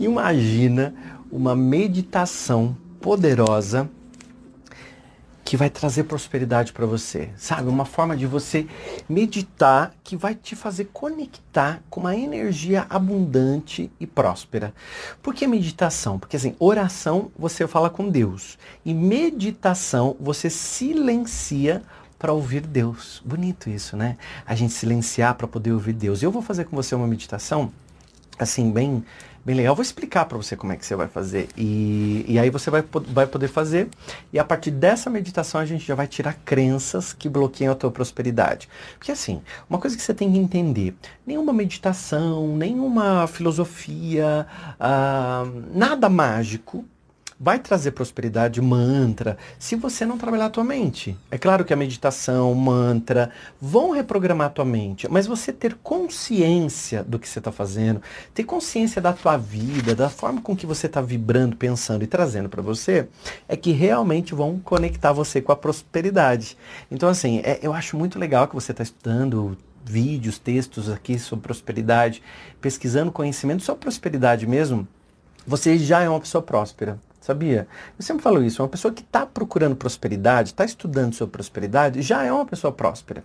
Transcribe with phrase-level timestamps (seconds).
[0.00, 0.94] Imagina
[1.30, 3.88] uma meditação poderosa
[5.44, 7.68] que vai trazer prosperidade para você, sabe?
[7.68, 8.66] Uma forma de você
[9.06, 14.72] meditar que vai te fazer conectar com uma energia abundante e próspera.
[15.20, 16.18] Por que meditação?
[16.18, 21.82] Porque assim, oração você fala com Deus e meditação você silencia
[22.18, 23.20] para ouvir Deus.
[23.22, 24.16] Bonito isso, né?
[24.46, 26.22] A gente silenciar para poder ouvir Deus.
[26.22, 27.70] Eu vou fazer com você uma meditação
[28.44, 29.04] assim bem
[29.44, 29.72] bem legal.
[29.72, 31.48] Eu vou explicar para você como é que você vai fazer.
[31.56, 33.88] E, e aí você vai, vai poder fazer.
[34.32, 37.90] E a partir dessa meditação a gente já vai tirar crenças que bloqueiam a tua
[37.90, 38.68] prosperidade.
[38.98, 40.94] Porque assim, uma coisa que você tem que entender,
[41.26, 44.46] nenhuma meditação, nenhuma filosofia,
[44.78, 46.84] uh, nada mágico
[47.42, 51.16] vai trazer prosperidade, mantra, se você não trabalhar a tua mente.
[51.30, 57.02] É claro que a meditação, mantra, vão reprogramar a tua mente, mas você ter consciência
[57.02, 58.02] do que você está fazendo,
[58.34, 62.50] ter consciência da tua vida, da forma com que você está vibrando, pensando e trazendo
[62.50, 63.08] para você,
[63.48, 66.58] é que realmente vão conectar você com a prosperidade.
[66.90, 71.44] Então, assim, é, eu acho muito legal que você está estudando vídeos, textos aqui sobre
[71.44, 72.22] prosperidade,
[72.60, 74.86] pesquisando conhecimento sobre prosperidade mesmo,
[75.46, 76.98] você já é uma pessoa próspera.
[77.20, 77.68] Sabia?
[77.98, 82.24] Eu sempre falo isso, uma pessoa que está procurando prosperidade, está estudando sobre prosperidade, já
[82.24, 83.22] é uma pessoa próspera.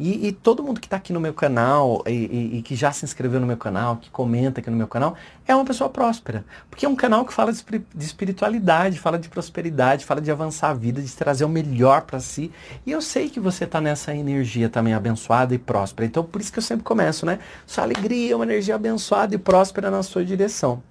[0.00, 2.90] E, e todo mundo que está aqui no meu canal e, e, e, que já
[2.90, 5.14] se inscreveu no meu canal, que comenta aqui no meu canal,
[5.46, 6.44] é uma pessoa próspera.
[6.68, 10.70] Porque é um canal que fala de, de espiritualidade, fala de prosperidade, fala de avançar
[10.70, 12.50] a vida, de trazer o melhor para si.
[12.84, 16.04] E eu sei que você está nessa energia também abençoada e próspera.
[16.04, 17.38] Então por isso que eu sempre começo, né?
[17.64, 20.82] Sua alegria é uma energia abençoada e próspera na sua direção.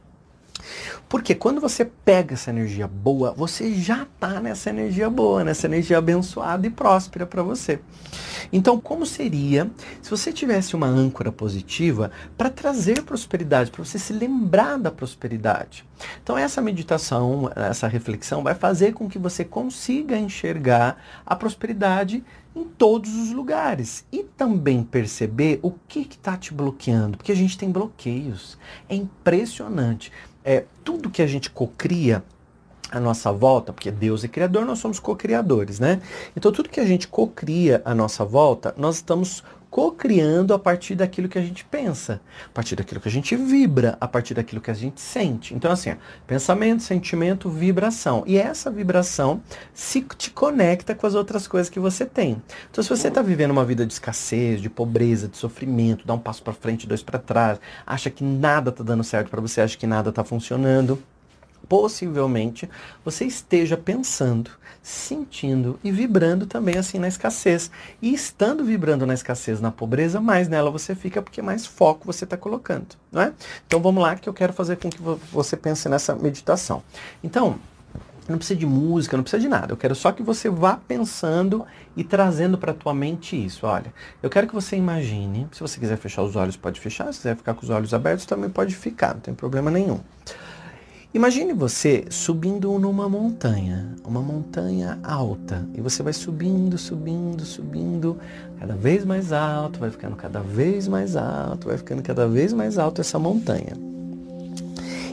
[1.07, 5.97] Porque quando você pega essa energia boa, você já está nessa energia boa, nessa energia
[5.97, 7.79] abençoada e próspera para você.
[8.51, 9.69] Então, como seria
[10.01, 15.85] se você tivesse uma âncora positiva para trazer prosperidade, para você se lembrar da prosperidade?
[16.21, 22.23] Então, essa meditação, essa reflexão vai fazer com que você consiga enxergar a prosperidade
[22.55, 27.57] em todos os lugares e também perceber o que está te bloqueando, porque a gente
[27.57, 28.57] tem bloqueios.
[28.87, 30.11] É impressionante
[30.45, 32.23] é, tudo que a gente cocria
[32.91, 35.99] a nossa volta, porque Deus é criador, nós somos co-criadores, né?
[36.37, 39.43] Então tudo que a gente cocria a nossa volta, nós estamos
[39.75, 43.97] co-criando a partir daquilo que a gente pensa, a partir daquilo que a gente vibra,
[43.99, 45.53] a partir daquilo que a gente sente.
[45.53, 48.23] Então assim, ó, pensamento, sentimento, vibração.
[48.25, 49.41] E essa vibração
[49.73, 52.41] se te conecta com as outras coisas que você tem.
[52.71, 56.19] Então se você está vivendo uma vida de escassez, de pobreza, de sofrimento, dá um
[56.19, 59.77] passo para frente, dois para trás, acha que nada está dando certo para você, acha
[59.77, 61.03] que nada está funcionando,
[61.67, 62.69] possivelmente
[63.03, 67.71] você esteja pensando, sentindo e vibrando também assim na escassez.
[68.01, 72.23] E estando vibrando na escassez, na pobreza, mais nela você fica porque mais foco você
[72.23, 73.33] está colocando, não é?
[73.65, 76.83] Então vamos lá que eu quero fazer com que você pense nessa meditação.
[77.23, 77.59] Então,
[78.27, 79.71] não precisa de música, não precisa de nada.
[79.71, 81.65] Eu quero só que você vá pensando
[81.95, 83.65] e trazendo para a tua mente isso.
[83.65, 87.19] Olha, eu quero que você imagine, se você quiser fechar os olhos, pode fechar, se
[87.19, 89.99] quiser ficar com os olhos abertos, também pode ficar, não tem problema nenhum.
[91.15, 98.17] Imagine você subindo numa montanha, uma montanha alta, e você vai subindo, subindo, subindo,
[98.59, 102.77] cada vez mais alto, vai ficando cada vez mais alto, vai ficando cada vez mais
[102.77, 103.77] alto essa montanha.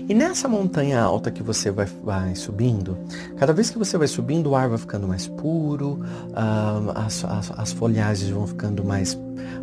[0.08, 2.98] E nessa montanha alta que você vai, vai subindo,
[3.36, 7.52] cada vez que você vai subindo, o ar vai ficando mais puro, uh, as, as,
[7.56, 9.16] as folhagens vão ficando mais,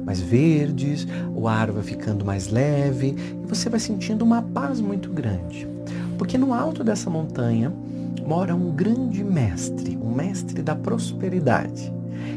[0.06, 3.14] mais verdes, o ar vai ficando mais leve,
[3.44, 5.68] e você vai sentindo uma paz muito grande.
[6.20, 7.72] Porque no alto dessa montanha
[8.28, 11.92] mora um grande mestre, um mestre da prosperidade.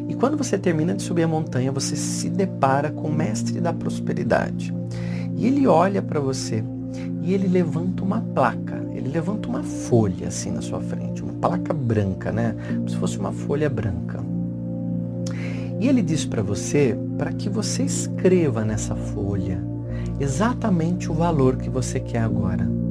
[0.09, 3.73] E quando você termina de subir a montanha, você se depara com o mestre da
[3.73, 4.73] prosperidade.
[5.37, 6.63] E ele olha para você
[7.23, 11.75] e ele levanta uma placa, ele levanta uma folha assim na sua frente, uma placa
[11.75, 12.55] branca, né?
[12.69, 14.21] Como se fosse uma folha branca.
[15.81, 19.61] E ele diz para você para que você escreva nessa folha
[20.21, 22.82] exatamente o valor que você quer agora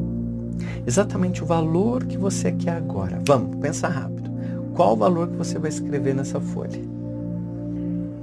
[0.86, 3.20] exatamente o valor que você quer agora.
[3.26, 4.32] Vamos, pensa rápido.
[4.74, 6.80] Qual o valor que você vai escrever nessa folha?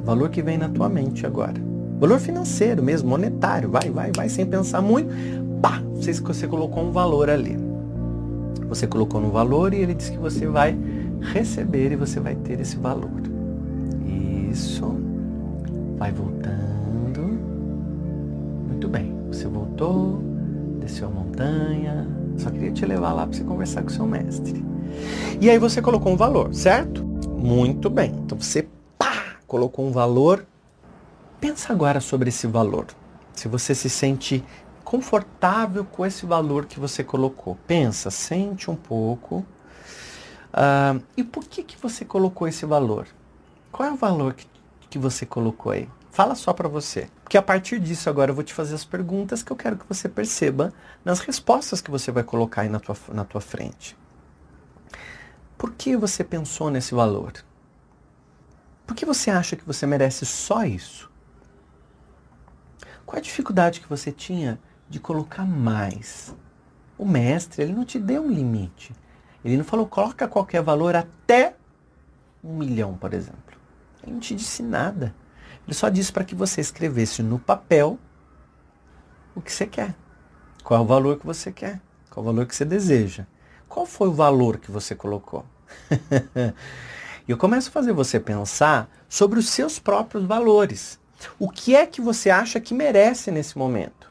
[0.01, 1.55] O valor que vem na tua mente agora.
[2.01, 3.69] Valor financeiro mesmo, monetário.
[3.69, 5.13] Vai, vai, vai, sem pensar muito.
[5.61, 7.59] Pá, você, você colocou um valor ali.
[8.69, 10.79] Você colocou no valor e ele diz que você vai
[11.21, 13.11] receber e você vai ter esse valor.
[14.51, 14.95] Isso.
[15.99, 17.39] Vai voltando.
[18.69, 19.15] Muito bem.
[19.29, 20.23] Você voltou,
[20.81, 22.07] desceu a montanha,
[22.39, 24.65] só queria te levar lá para você conversar com seu mestre.
[25.41, 27.05] E aí você colocou um valor, certo?
[27.05, 28.13] Muito bem.
[28.25, 28.69] Então você
[28.99, 30.47] pá, colocou um valor.
[31.41, 32.87] Pensa agora sobre esse valor.
[33.35, 34.45] Se você se sente
[34.85, 37.59] confortável com esse valor que você colocou.
[37.67, 39.45] Pensa, sente um pouco.
[40.49, 43.07] Uh, e por que, que você colocou esse valor?
[43.71, 44.47] Qual é o valor que,
[44.89, 45.87] que você colocou aí?
[46.19, 47.09] Fala só para você.
[47.23, 49.89] Porque a partir disso agora eu vou te fazer as perguntas que eu quero que
[49.89, 50.75] você perceba
[51.05, 53.97] nas respostas que você vai colocar aí na tua, na tua frente.
[55.57, 57.35] Por que você pensou nesse valor?
[58.85, 61.09] Por que você acha que você merece só isso?
[63.07, 64.59] Qual a dificuldade que você tinha
[64.91, 66.35] de colocar mais?
[66.99, 68.93] O mestre, ele não te deu um limite.
[69.45, 71.55] Ele não falou, coloca qualquer valor até
[72.43, 73.57] um milhão, por exemplo.
[74.03, 75.15] Ele não te disse nada.
[75.67, 77.99] Ele só disse para que você escrevesse no papel
[79.35, 79.95] o que você quer.
[80.65, 81.81] Qual é o valor que você quer?
[82.11, 83.27] Qual é o valor que você deseja?
[83.69, 85.45] Qual foi o valor que você colocou?
[87.29, 90.99] E eu começo a fazer você pensar sobre os seus próprios valores.
[91.39, 94.08] O que é que você acha que merece nesse momento?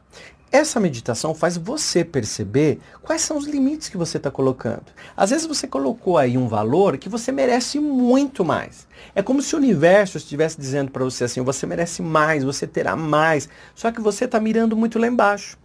[0.50, 4.86] Essa meditação faz você perceber quais são os limites que você está colocando.
[5.16, 8.88] Às vezes você colocou aí um valor que você merece muito mais.
[9.14, 12.96] É como se o universo estivesse dizendo para você assim: você merece mais, você terá
[12.96, 13.50] mais.
[13.76, 15.58] Só que você está mirando muito lá embaixo.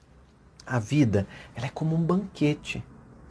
[0.67, 2.83] A vida, ela é como um banquete.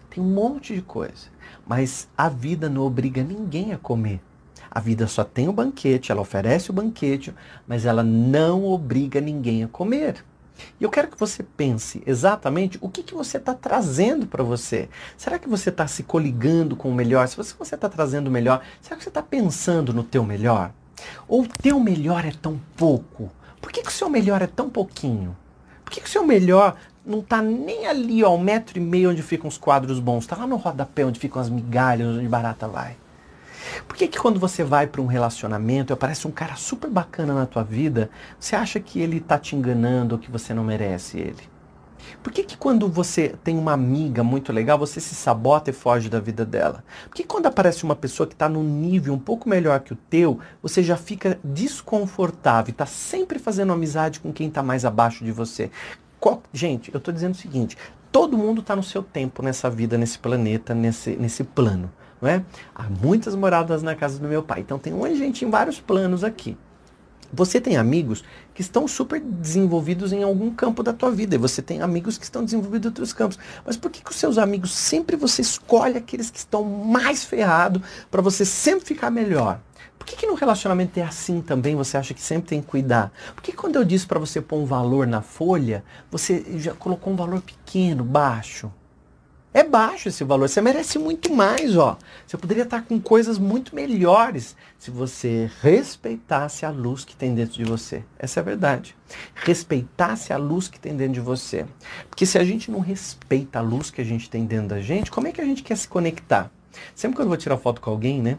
[0.09, 1.29] Tem um monte de coisa.
[1.67, 4.21] Mas a vida não obriga ninguém a comer.
[4.69, 7.33] A vida só tem o banquete, ela oferece o banquete,
[7.67, 10.23] mas ela não obriga ninguém a comer.
[10.79, 14.89] E eu quero que você pense exatamente o que, que você está trazendo para você.
[15.17, 17.27] Será que você está se coligando com o melhor?
[17.27, 20.71] Se você está trazendo o melhor, será que você está pensando no teu melhor?
[21.27, 23.31] Ou o teu melhor é tão pouco?
[23.61, 25.35] Por que, que o seu melhor é tão pouquinho?
[25.83, 26.75] Por que, que o seu melhor
[27.05, 30.23] não está nem ali, ó, um metro e meio onde ficam os quadros bons?
[30.23, 32.95] Está lá no rodapé onde ficam as migalhas, onde barata vai.
[33.87, 37.45] Por que, que quando você vai para um relacionamento aparece um cara super bacana na
[37.45, 38.09] tua vida,
[38.39, 41.51] você acha que ele está te enganando ou que você não merece ele?
[42.21, 46.09] Por que, que quando você tem uma amiga muito legal, você se sabota e foge
[46.09, 46.83] da vida dela?
[47.07, 49.97] Por que quando aparece uma pessoa que está num nível um pouco melhor que o
[50.09, 55.23] teu, você já fica desconfortável e está sempre fazendo amizade com quem está mais abaixo
[55.23, 55.69] de você?
[56.19, 56.41] Qual...
[56.53, 57.77] Gente, eu estou dizendo o seguinte,
[58.11, 62.43] todo mundo está no seu tempo nessa vida, nesse planeta, nesse, nesse plano não é?
[62.75, 64.61] Há muitas moradas na casa do meu pai.
[64.61, 66.57] Então tem um gente em vários planos aqui.
[67.33, 68.23] Você tem amigos
[68.53, 72.25] que estão super desenvolvidos em algum campo da tua vida e você tem amigos que
[72.25, 73.39] estão desenvolvidos em outros campos.
[73.65, 77.81] Mas por que, que os seus amigos sempre você escolhe aqueles que estão mais ferrados
[78.09, 79.61] para você sempre ficar melhor?
[79.97, 81.75] Por que, que no relacionamento é assim também?
[81.75, 83.13] Você acha que sempre tem que cuidar?
[83.33, 87.13] Por que quando eu disse para você pôr um valor na folha, você já colocou
[87.13, 88.71] um valor pequeno, baixo?
[89.53, 90.47] É baixo esse valor.
[90.47, 91.97] Você merece muito mais, ó.
[92.25, 97.57] Você poderia estar com coisas muito melhores se você respeitasse a luz que tem dentro
[97.57, 98.01] de você.
[98.17, 98.95] Essa é a verdade.
[99.35, 101.65] Respeitasse a luz que tem dentro de você.
[102.09, 105.11] Porque se a gente não respeita a luz que a gente tem dentro da gente,
[105.11, 106.49] como é que a gente quer se conectar?
[106.95, 108.37] Sempre quando eu vou tirar foto com alguém, né?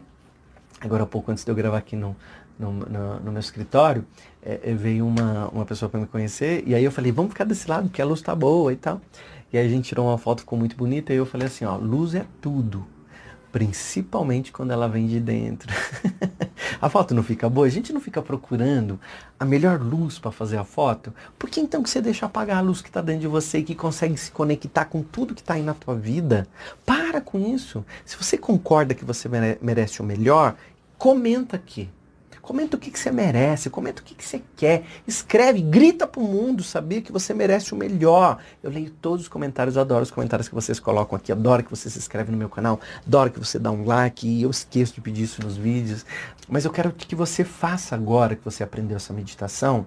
[0.83, 2.15] Agora há pouco antes de eu gravar aqui no,
[2.59, 4.05] no, no, no meu escritório,
[4.41, 7.45] é, é veio uma, uma pessoa para me conhecer e aí eu falei, vamos ficar
[7.45, 9.01] desse lado, porque a luz tá boa e tal.
[9.51, 11.75] E aí a gente tirou uma foto, ficou muito bonita, e eu falei assim, ó,
[11.77, 12.87] luz é tudo.
[13.51, 15.71] Principalmente quando ela vem de dentro.
[16.81, 17.67] a foto não fica boa?
[17.67, 18.99] A gente não fica procurando
[19.39, 21.13] a melhor luz para fazer a foto?
[21.37, 23.63] Por que então que você deixa apagar a luz que está dentro de você e
[23.63, 26.47] que consegue se conectar com tudo que está aí na tua vida?
[26.83, 27.85] Para com isso.
[28.03, 29.29] Se você concorda que você
[29.61, 30.55] merece o melhor,
[31.03, 31.89] comenta aqui.
[32.41, 34.85] Comenta o que, que você merece, comenta o que, que você quer.
[35.05, 38.37] Escreve, grita pro mundo, sabia que você merece o melhor.
[38.63, 41.89] Eu leio todos os comentários, adoro os comentários que vocês colocam aqui, adoro que você
[41.89, 45.01] se inscreve no meu canal, adoro que você dá um like, e eu esqueço de
[45.01, 46.05] pedir isso nos vídeos.
[46.47, 49.85] Mas eu quero que você faça agora que você aprendeu essa meditação.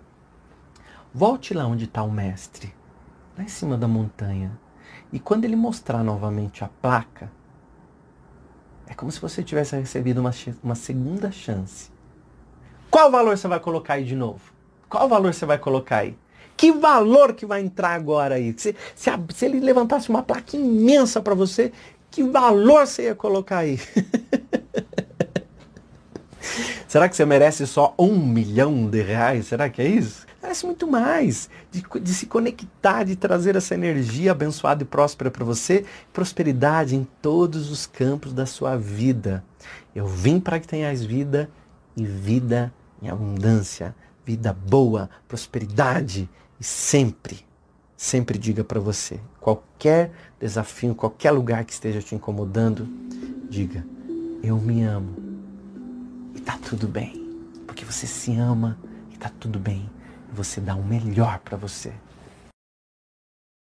[1.15, 2.75] Volte lá onde está o mestre,
[3.39, 4.53] lá em cima da montanha.
[5.11, 7.33] E quando ele mostrar novamente a placa,
[8.89, 11.97] é como se você tivesse recebido uma, uma segunda chance
[12.97, 14.41] qual valor você vai colocar aí de novo?
[14.89, 16.17] Qual valor você vai colocar aí?
[16.57, 18.55] Que valor que vai entrar agora aí?
[18.57, 21.73] Se, se, a, se ele levantasse uma placa imensa para você,
[22.11, 23.79] que valor você ia colocar aí?
[26.89, 29.47] Será que você merece só um milhão de reais?
[29.47, 30.25] Será que é isso?
[30.47, 31.51] Merece muito mais.
[31.73, 35.85] De, de se conectar, de trazer essa energia abençoada e próspera para você.
[36.13, 39.43] Prosperidade em todos os campos da sua vida.
[39.93, 41.51] Eu vim para que tenhas vida
[41.97, 42.73] e vida
[43.03, 43.93] em abundância,
[44.25, 47.45] vida boa, prosperidade e sempre,
[47.97, 52.87] sempre diga para você, qualquer desafio, qualquer lugar que esteja te incomodando,
[53.51, 53.85] diga:
[54.43, 55.17] eu me amo
[56.37, 57.37] e tá tudo bem,
[57.67, 58.79] porque você se ama
[59.11, 59.91] e tá tudo bem.
[60.37, 61.95] Você dá o melhor para você.